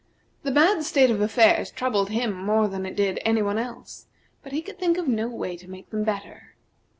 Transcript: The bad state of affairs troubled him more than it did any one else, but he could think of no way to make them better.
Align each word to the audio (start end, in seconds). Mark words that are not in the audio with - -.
The 0.41 0.49
bad 0.49 0.83
state 0.83 1.11
of 1.11 1.21
affairs 1.21 1.69
troubled 1.69 2.09
him 2.09 2.33
more 2.33 2.67
than 2.67 2.87
it 2.87 2.95
did 2.95 3.19
any 3.23 3.43
one 3.43 3.59
else, 3.59 4.07
but 4.41 4.51
he 4.51 4.63
could 4.63 4.79
think 4.79 4.97
of 4.97 5.07
no 5.07 5.27
way 5.27 5.55
to 5.55 5.69
make 5.69 5.91
them 5.91 6.03
better. 6.03 6.55